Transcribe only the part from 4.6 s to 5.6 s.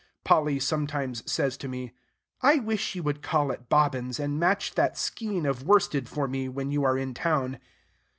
that skein